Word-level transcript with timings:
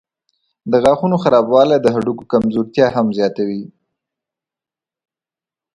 د 0.71 0.73
غاښونو 0.83 1.15
خرابوالی 1.23 1.77
د 1.81 1.87
هډوکو 1.95 2.29
کمزورتیا 2.33 2.87
هم 2.95 3.07
زیاتوي. 3.17 3.63